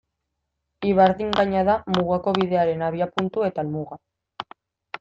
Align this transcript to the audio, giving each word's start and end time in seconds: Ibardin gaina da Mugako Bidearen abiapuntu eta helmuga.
Ibardin 0.91 1.29
gaina 1.35 1.61
da 1.67 1.75
Mugako 1.97 2.35
Bidearen 2.39 2.81
abiapuntu 2.89 3.47
eta 3.51 3.67
helmuga. 3.67 4.03